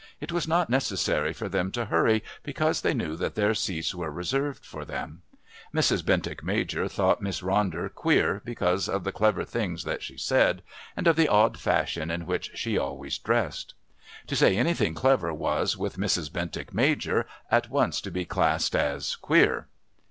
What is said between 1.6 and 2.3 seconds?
to hurry